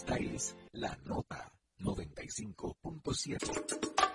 [0.00, 4.09] Esta es la nota 95.7.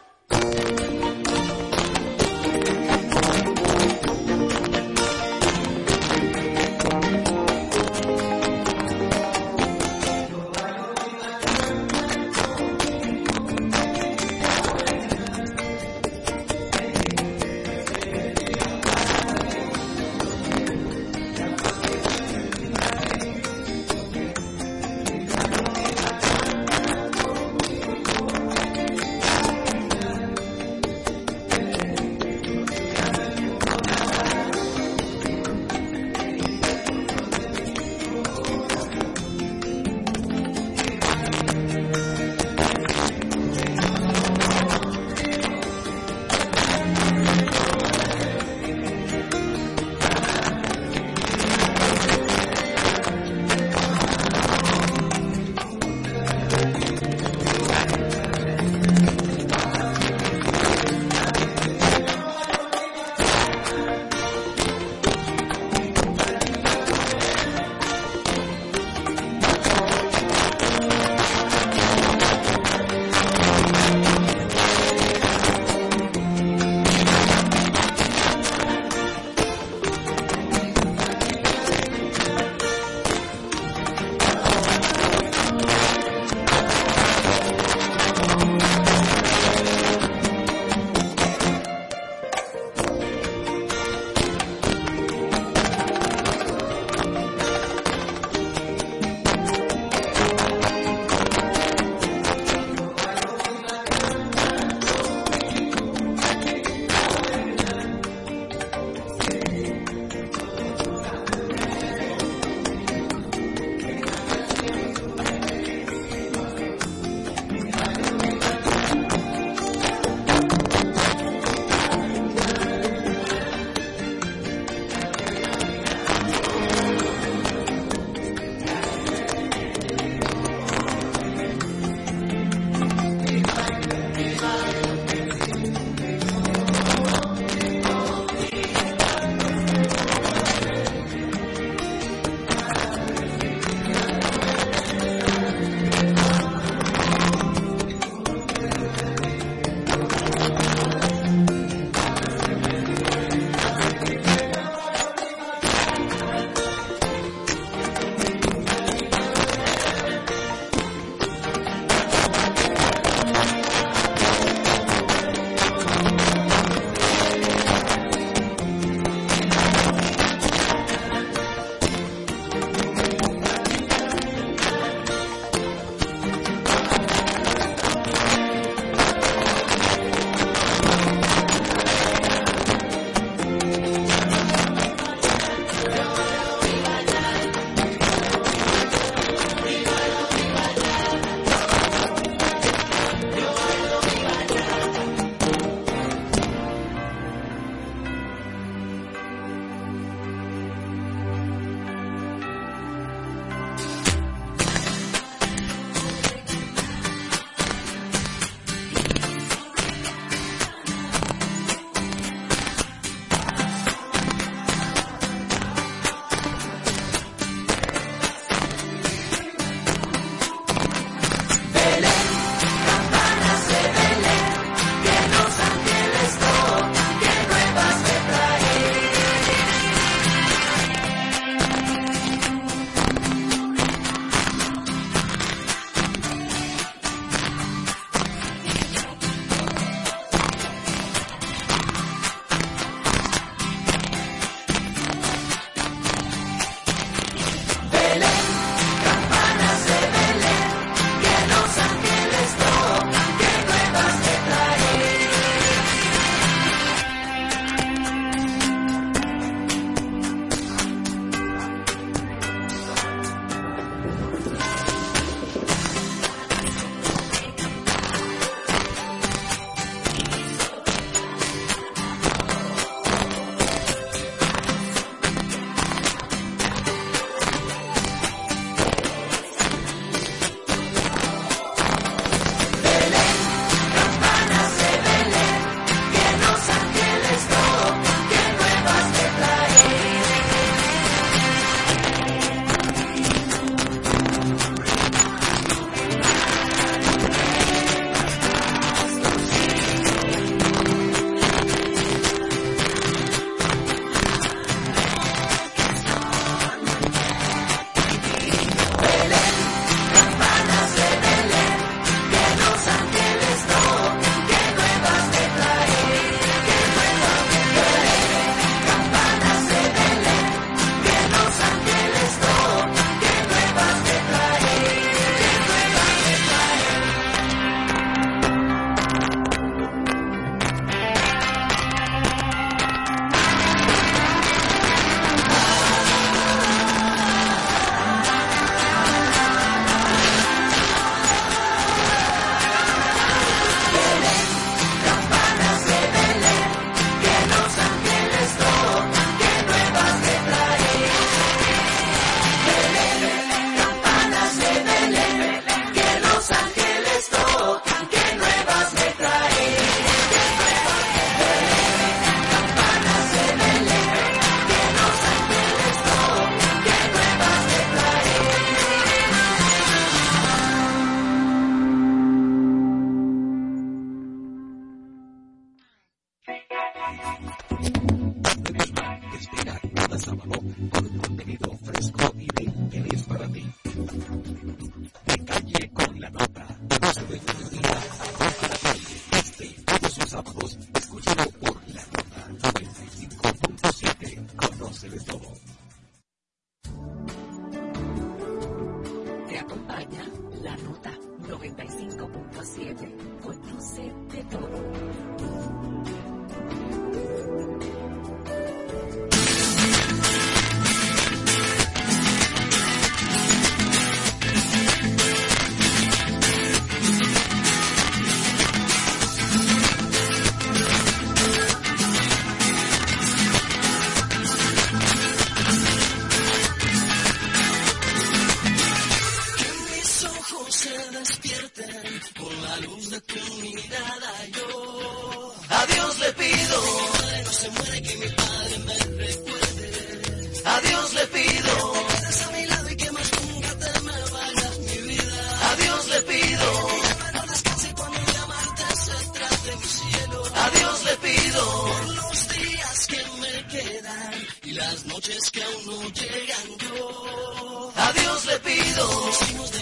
[455.07, 457.91] noches que aún no llegan yo.
[457.95, 459.74] Adiós le pido.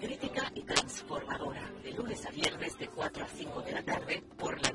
[0.00, 4.60] Crítica y Transformadora, de lunes a viernes de 4 a 5 de la tarde por
[4.60, 4.72] la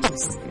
[0.00, 0.47] Thanks.